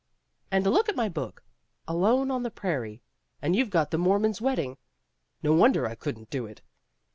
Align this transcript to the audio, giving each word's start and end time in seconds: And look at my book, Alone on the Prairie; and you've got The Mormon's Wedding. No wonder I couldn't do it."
And 0.49 0.65
look 0.65 0.89
at 0.89 0.95
my 0.95 1.09
book, 1.09 1.43
Alone 1.87 2.31
on 2.31 2.41
the 2.41 2.49
Prairie; 2.49 3.03
and 3.39 3.55
you've 3.55 3.69
got 3.69 3.91
The 3.91 3.99
Mormon's 3.99 4.41
Wedding. 4.41 4.77
No 5.43 5.53
wonder 5.53 5.85
I 5.85 5.93
couldn't 5.93 6.31
do 6.31 6.47
it." 6.47 6.63